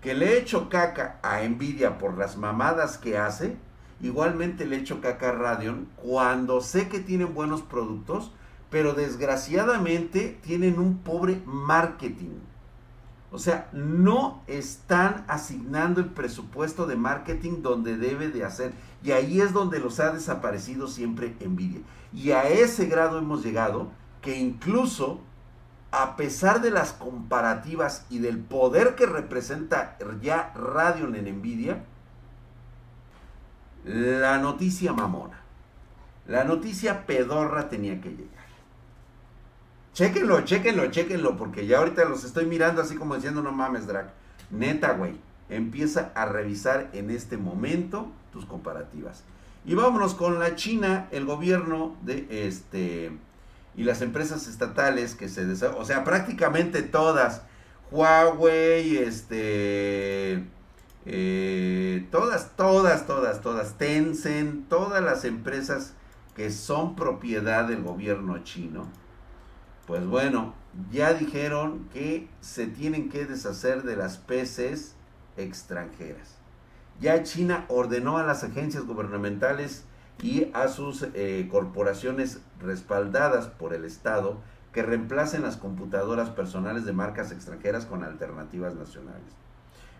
Que 0.00 0.14
le 0.14 0.26
he 0.26 0.38
hecho 0.38 0.68
caca 0.68 1.18
a 1.22 1.40
Nvidia 1.42 1.98
por 1.98 2.16
las 2.16 2.36
mamadas 2.36 2.98
que 2.98 3.18
hace 3.18 3.56
Igualmente 4.02 4.64
le 4.64 4.76
echo 4.76 5.00
caca 5.00 5.30
a 5.30 5.32
Radeon 5.32 5.88
cuando 5.96 6.60
sé 6.60 6.88
que 6.88 7.00
tienen 7.00 7.34
buenos 7.34 7.62
productos, 7.62 8.32
pero 8.70 8.94
desgraciadamente 8.94 10.38
tienen 10.42 10.78
un 10.78 10.98
pobre 10.98 11.42
marketing. 11.44 12.38
O 13.32 13.38
sea, 13.38 13.68
no 13.72 14.42
están 14.46 15.24
asignando 15.28 16.00
el 16.00 16.06
presupuesto 16.06 16.86
de 16.86 16.96
marketing 16.96 17.62
donde 17.62 17.96
debe 17.96 18.28
de 18.28 18.44
hacer. 18.44 18.72
Y 19.04 19.12
ahí 19.12 19.40
es 19.40 19.52
donde 19.52 19.78
los 19.78 20.00
ha 20.00 20.10
desaparecido 20.10 20.88
siempre 20.88 21.36
Nvidia. 21.40 21.80
Y 22.12 22.32
a 22.32 22.48
ese 22.48 22.86
grado 22.86 23.18
hemos 23.18 23.44
llegado 23.44 23.88
que 24.20 24.36
incluso 24.36 25.20
a 25.92 26.16
pesar 26.16 26.60
de 26.60 26.70
las 26.70 26.92
comparativas 26.92 28.06
y 28.10 28.18
del 28.18 28.38
poder 28.38 28.94
que 28.94 29.06
representa 29.06 29.96
ya 30.20 30.52
Radeon 30.54 31.16
en 31.16 31.38
Nvidia, 31.38 31.84
la 33.84 34.38
noticia 34.38 34.92
mamona, 34.92 35.40
la 36.26 36.44
noticia 36.44 37.06
pedorra 37.06 37.68
tenía 37.68 38.00
que 38.00 38.10
llegar. 38.10 38.40
Chéquenlo, 39.92 40.42
chéquenlo, 40.42 40.90
chéquenlo, 40.90 41.36
porque 41.36 41.66
ya 41.66 41.78
ahorita 41.78 42.04
los 42.04 42.24
estoy 42.24 42.46
mirando 42.46 42.80
así 42.80 42.94
como 42.94 43.16
diciendo, 43.16 43.42
no 43.42 43.52
mames, 43.52 43.86
Drac. 43.86 44.10
Neta, 44.50 44.92
güey, 44.92 45.14
empieza 45.48 46.12
a 46.14 46.26
revisar 46.26 46.90
en 46.92 47.10
este 47.10 47.36
momento 47.36 48.10
tus 48.32 48.46
comparativas. 48.46 49.24
Y 49.64 49.74
vámonos 49.74 50.14
con 50.14 50.38
la 50.38 50.54
China, 50.54 51.08
el 51.10 51.24
gobierno 51.24 51.96
de 52.02 52.46
este 52.46 53.12
y 53.76 53.84
las 53.84 54.02
empresas 54.02 54.48
estatales 54.48 55.14
que 55.14 55.28
se 55.28 55.46
o 55.66 55.84
sea, 55.84 56.04
prácticamente 56.04 56.82
todas, 56.82 57.42
Huawei, 57.90 58.96
este, 58.98 60.44
eh, 61.06 62.06
todas, 62.10 62.56
todas, 62.56 63.06
todas, 63.06 63.40
todas, 63.40 63.78
Tencent, 63.78 64.68
todas 64.68 65.02
las 65.02 65.24
empresas 65.24 65.94
que 66.34 66.50
son 66.50 66.94
propiedad 66.96 67.66
del 67.68 67.82
gobierno 67.82 68.42
chino, 68.44 68.86
pues 69.86 70.06
bueno, 70.06 70.54
ya 70.90 71.14
dijeron 71.14 71.88
que 71.92 72.28
se 72.40 72.66
tienen 72.66 73.08
que 73.08 73.26
deshacer 73.26 73.82
de 73.82 73.96
las 73.96 74.18
PCs 74.18 74.94
extranjeras. 75.36 76.36
Ya 77.00 77.22
China 77.22 77.64
ordenó 77.68 78.18
a 78.18 78.24
las 78.24 78.44
agencias 78.44 78.84
gubernamentales 78.84 79.84
y 80.22 80.50
a 80.52 80.68
sus 80.68 81.06
eh, 81.14 81.48
corporaciones 81.50 82.40
respaldadas 82.60 83.48
por 83.48 83.72
el 83.72 83.84
Estado 83.84 84.38
que 84.72 84.82
reemplacen 84.82 85.42
las 85.42 85.56
computadoras 85.56 86.28
personales 86.30 86.84
de 86.84 86.92
marcas 86.92 87.32
extranjeras 87.32 87.86
con 87.86 88.04
alternativas 88.04 88.74
nacionales. 88.74 89.32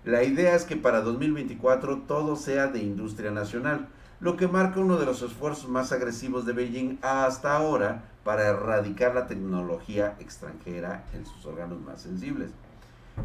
La 0.05 0.25
idea 0.25 0.55
es 0.55 0.65
que 0.65 0.77
para 0.77 1.03
2024 1.03 2.03
todo 2.07 2.37
sea 2.37 2.69
de 2.69 2.79
industria 2.79 3.31
nacional, 3.31 3.89
lo 4.21 4.37
que 4.37 4.49
marca 4.49 4.81
uno 4.81 4.99
de 4.99 5.07
los 5.07 5.23
esfuerzos 5.23 5.69
más 5.69 5.93
agresivos 5.93 6.47
de 6.47 6.53
Beijing 6.55 6.99
hasta 7.03 7.57
ahora 7.57 8.05
para 8.25 8.47
erradicar 8.47 9.15
la 9.15 9.27
tecnología 9.27 10.17
extranjera 10.19 11.05
en 11.15 11.27
sus 11.27 11.45
órganos 11.45 11.81
más 11.81 12.01
sensibles. 12.01 12.51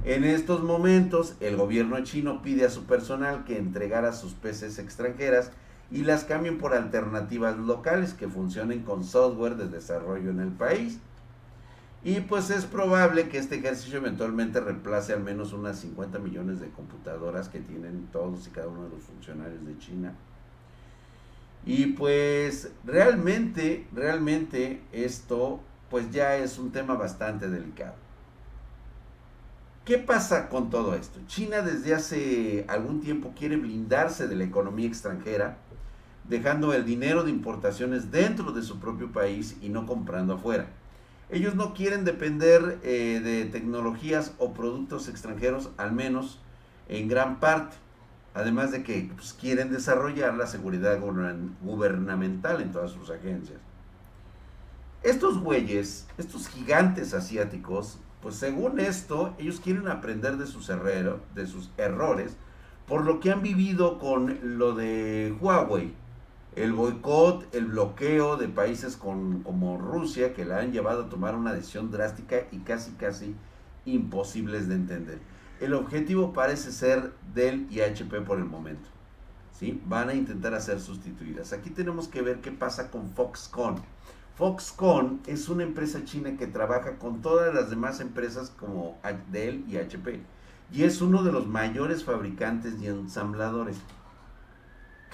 En 0.03 0.25
estos 0.25 0.63
momentos, 0.63 1.35
el 1.39 1.55
gobierno 1.55 2.01
chino 2.03 2.41
pide 2.41 2.65
a 2.65 2.69
su 2.69 2.83
personal 2.83 3.45
que 3.45 3.57
entregara 3.57 4.11
sus 4.11 4.33
PCs 4.33 4.79
extranjeras 4.79 5.51
y 5.91 6.03
las 6.03 6.25
cambien 6.25 6.57
por 6.57 6.73
alternativas 6.73 7.57
locales 7.57 8.13
que 8.13 8.27
funcionen 8.27 8.83
con 8.83 9.03
software 9.03 9.55
de 9.55 9.67
desarrollo 9.67 10.29
en 10.29 10.39
el 10.41 10.51
país. 10.51 10.99
Y 12.05 12.19
pues 12.19 12.51
es 12.51 12.65
probable 12.65 13.29
que 13.29 13.39
este 13.39 13.55
ejercicio 13.55 13.97
eventualmente 13.97 14.59
reemplace 14.59 15.11
al 15.11 15.23
menos 15.23 15.53
unas 15.53 15.79
50 15.79 16.19
millones 16.19 16.59
de 16.59 16.69
computadoras 16.69 17.49
que 17.49 17.59
tienen 17.59 18.09
todos 18.11 18.45
y 18.45 18.51
cada 18.51 18.67
uno 18.67 18.83
de 18.83 18.89
los 18.89 19.03
funcionarios 19.05 19.65
de 19.65 19.75
China. 19.79 20.13
Y 21.65 21.87
pues 21.93 22.71
realmente, 22.83 23.87
realmente 23.91 24.83
esto 24.91 25.61
pues 25.89 26.11
ya 26.11 26.35
es 26.35 26.59
un 26.59 26.71
tema 26.71 26.93
bastante 26.93 27.49
delicado. 27.49 27.95
¿Qué 29.83 29.97
pasa 29.97 30.47
con 30.47 30.69
todo 30.69 30.93
esto? 30.93 31.19
China 31.25 31.63
desde 31.63 31.95
hace 31.95 32.65
algún 32.67 33.01
tiempo 33.01 33.33
quiere 33.35 33.57
blindarse 33.57 34.27
de 34.27 34.35
la 34.35 34.43
economía 34.43 34.85
extranjera 34.87 35.57
dejando 36.29 36.71
el 36.71 36.85
dinero 36.85 37.23
de 37.23 37.31
importaciones 37.31 38.11
dentro 38.11 38.51
de 38.51 38.61
su 38.61 38.79
propio 38.79 39.11
país 39.11 39.57
y 39.59 39.69
no 39.69 39.87
comprando 39.87 40.35
afuera. 40.35 40.67
Ellos 41.29 41.55
no 41.55 41.73
quieren 41.73 42.05
depender 42.05 42.79
eh, 42.83 43.19
de 43.23 43.45
tecnologías 43.45 44.33
o 44.37 44.53
productos 44.53 45.07
extranjeros, 45.07 45.71
al 45.77 45.91
menos 45.91 46.39
en 46.87 47.07
gran 47.07 47.39
parte. 47.39 47.75
Además 48.33 48.71
de 48.71 48.83
que 48.83 49.09
pues, 49.15 49.33
quieren 49.33 49.71
desarrollar 49.71 50.35
la 50.35 50.45
seguridad 50.45 50.99
gubernamental 51.61 52.61
en 52.61 52.71
todas 52.71 52.91
sus 52.91 53.09
agencias. 53.09 53.59
Estos 55.03 55.39
güeyes, 55.39 56.07
estos 56.17 56.47
gigantes 56.47 57.13
asiáticos, 57.13 57.99
pues 58.21 58.35
según 58.35 58.79
esto, 58.79 59.35
ellos 59.37 59.59
quieren 59.59 59.87
aprender 59.87 60.37
de 60.37 60.47
sus, 60.47 60.67
de 60.67 61.47
sus 61.47 61.69
errores 61.77 62.35
por 62.87 63.03
lo 63.03 63.19
que 63.19 63.31
han 63.31 63.41
vivido 63.41 63.97
con 63.99 64.57
lo 64.57 64.75
de 64.75 65.35
Huawei 65.39 65.93
el 66.55 66.71
boicot, 66.71 67.53
el 67.53 67.65
bloqueo 67.65 68.37
de 68.37 68.47
países 68.47 68.95
como 68.95 69.77
Rusia 69.77 70.33
que 70.33 70.45
la 70.45 70.59
han 70.59 70.71
llevado 70.71 71.03
a 71.03 71.09
tomar 71.09 71.35
una 71.35 71.53
decisión 71.53 71.91
drástica 71.91 72.47
y 72.51 72.59
casi 72.59 72.91
casi 72.91 73.35
imposibles 73.85 74.69
de 74.69 74.75
entender. 74.75 75.19
El 75.59 75.73
objetivo 75.73 76.33
parece 76.33 76.71
ser 76.71 77.13
Dell 77.33 77.67
y 77.69 77.81
HP 77.81 78.21
por 78.21 78.37
el 78.37 78.45
momento. 78.45 78.89
¿sí? 79.51 79.81
Van 79.85 80.09
a 80.09 80.13
intentar 80.13 80.53
hacer 80.53 80.79
sustituidas. 80.79 81.53
Aquí 81.53 81.69
tenemos 81.69 82.07
que 82.07 82.21
ver 82.21 82.41
qué 82.41 82.51
pasa 82.51 82.89
con 82.89 83.09
Foxconn. 83.09 83.81
Foxconn 84.35 85.21
es 85.27 85.47
una 85.47 85.63
empresa 85.63 86.03
china 86.03 86.35
que 86.37 86.47
trabaja 86.47 86.97
con 86.97 87.21
todas 87.21 87.53
las 87.53 87.69
demás 87.69 87.99
empresas 87.99 88.49
como 88.49 88.97
Dell 89.31 89.63
y 89.67 89.77
HP. 89.77 90.21
Y 90.73 90.83
es 90.83 91.01
uno 91.01 91.23
de 91.23 91.31
los 91.31 91.47
mayores 91.47 92.03
fabricantes 92.03 92.81
y 92.81 92.87
ensambladores. 92.87 93.77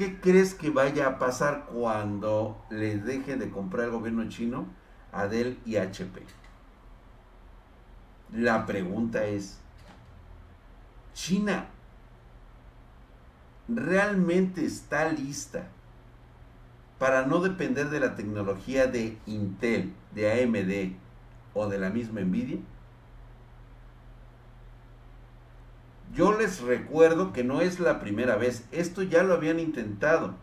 ¿Qué 0.02 0.20
crees 0.20 0.56
que 0.56 0.72
vaya 0.72 1.06
a 1.06 1.20
pasar 1.20 1.68
cuando 1.72 2.60
le 2.72 2.98
deje 2.98 3.36
de 3.36 3.52
comprar 3.52 3.86
el 3.86 3.92
gobierno 3.92 4.28
chino 4.30 4.66
a 5.12 5.28
Dell 5.28 5.60
y 5.64 5.76
HP? 5.76 6.24
La 8.34 8.66
pregunta 8.66 9.26
es, 9.26 9.60
¿China 11.14 11.68
realmente 13.68 14.66
está 14.66 15.08
lista 15.12 15.68
para 16.98 17.28
no 17.28 17.40
depender 17.40 17.92
de 17.92 18.00
la 18.00 18.16
tecnología 18.16 18.88
de 18.88 19.20
Intel, 19.28 19.94
de 20.16 20.42
AMD 20.42 20.96
o 21.54 21.70
de 21.70 21.78
la 21.78 21.92
misma 21.92 22.22
Nvidia? 22.22 22.58
Yo 26.14 26.38
les 26.38 26.62
recuerdo 26.62 27.32
que 27.32 27.44
no 27.44 27.62
es 27.62 27.80
la 27.80 28.00
primera 28.00 28.36
vez. 28.36 28.66
Esto 28.72 29.04
ya 29.04 29.24
lo 29.24 29.34
habían 29.34 29.60
intentado. 29.60 30.36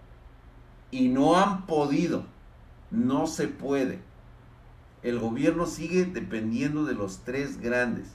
Y 0.91 1.09
no 1.09 1.37
han 1.37 1.67
podido. 1.67 2.25
No 2.91 3.27
se 3.27 3.49
puede. 3.49 4.01
El 5.03 5.19
gobierno 5.19 5.67
sigue 5.67 6.05
dependiendo 6.07 6.85
de 6.85 6.95
los 6.95 7.19
tres 7.25 7.61
grandes. 7.61 8.15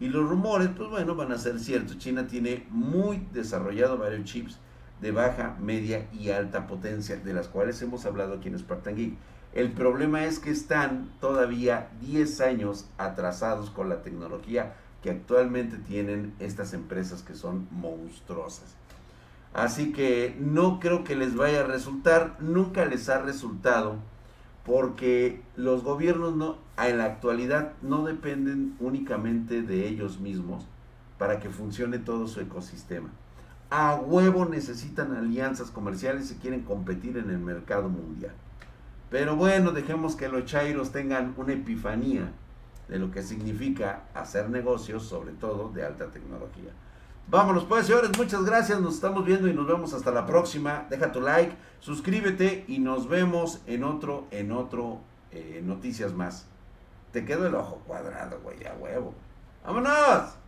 Y 0.00 0.08
los 0.08 0.28
rumores, 0.28 0.70
pues 0.76 0.88
bueno, 0.88 1.14
van 1.14 1.32
a 1.32 1.38
ser 1.38 1.58
ciertos. 1.58 1.98
China 1.98 2.26
tiene 2.26 2.66
muy 2.70 3.26
desarrollado 3.32 3.98
varios 3.98 4.24
chips 4.24 4.58
de 5.00 5.10
baja, 5.10 5.56
media 5.60 6.08
y 6.12 6.30
alta 6.30 6.66
potencia, 6.66 7.16
de 7.16 7.34
las 7.34 7.48
cuales 7.48 7.80
hemos 7.82 8.06
hablado 8.06 8.34
aquí 8.34 8.48
en 8.48 8.58
Spartan 8.58 8.96
Geek. 8.96 9.14
El 9.52 9.72
problema 9.72 10.24
es 10.24 10.38
que 10.38 10.50
están 10.50 11.10
todavía 11.20 11.90
10 12.00 12.40
años 12.40 12.86
atrasados 12.98 13.70
con 13.70 13.88
la 13.88 14.02
tecnología 14.02 14.74
que 15.04 15.10
actualmente 15.10 15.76
tienen 15.76 16.32
estas 16.38 16.72
empresas 16.72 17.20
que 17.20 17.34
son 17.34 17.68
monstruosas. 17.70 18.74
Así 19.52 19.92
que 19.92 20.34
no 20.40 20.80
creo 20.80 21.04
que 21.04 21.14
les 21.14 21.36
vaya 21.36 21.60
a 21.60 21.66
resultar, 21.66 22.38
nunca 22.40 22.86
les 22.86 23.10
ha 23.10 23.20
resultado, 23.20 23.96
porque 24.64 25.42
los 25.56 25.84
gobiernos 25.84 26.34
no, 26.34 26.56
en 26.82 26.96
la 26.96 27.04
actualidad 27.04 27.74
no 27.82 28.06
dependen 28.06 28.76
únicamente 28.80 29.60
de 29.60 29.86
ellos 29.86 30.20
mismos 30.20 30.64
para 31.18 31.38
que 31.38 31.50
funcione 31.50 31.98
todo 31.98 32.26
su 32.26 32.40
ecosistema. 32.40 33.10
A 33.68 33.96
huevo 33.96 34.46
necesitan 34.46 35.14
alianzas 35.14 35.70
comerciales 35.70 36.28
si 36.28 36.36
quieren 36.36 36.62
competir 36.62 37.18
en 37.18 37.28
el 37.28 37.40
mercado 37.40 37.90
mundial. 37.90 38.32
Pero 39.10 39.36
bueno, 39.36 39.72
dejemos 39.72 40.16
que 40.16 40.30
los 40.30 40.46
chairos 40.46 40.92
tengan 40.92 41.34
una 41.36 41.52
epifanía 41.52 42.32
de 42.88 42.98
lo 42.98 43.10
que 43.10 43.22
significa 43.22 44.04
hacer 44.14 44.50
negocios, 44.50 45.04
sobre 45.04 45.32
todo 45.32 45.70
de 45.70 45.84
alta 45.84 46.10
tecnología. 46.10 46.70
Vámonos 47.28 47.64
pues, 47.64 47.86
señores, 47.86 48.10
muchas 48.18 48.44
gracias, 48.44 48.80
nos 48.80 48.96
estamos 48.96 49.24
viendo 49.24 49.48
y 49.48 49.54
nos 49.54 49.66
vemos 49.66 49.94
hasta 49.94 50.10
la 50.10 50.26
próxima. 50.26 50.86
Deja 50.90 51.10
tu 51.10 51.20
like, 51.20 51.54
suscríbete 51.80 52.64
y 52.68 52.78
nos 52.78 53.08
vemos 53.08 53.62
en 53.66 53.84
otro, 53.84 54.26
en 54.30 54.52
otro, 54.52 55.00
eh, 55.32 55.62
noticias 55.64 56.12
más. 56.12 56.46
Te 57.12 57.24
quedo 57.24 57.46
el 57.46 57.54
ojo 57.54 57.80
cuadrado, 57.86 58.40
güey, 58.42 58.66
a 58.66 58.74
huevo. 58.74 59.14
¡Vámonos! 59.64 60.43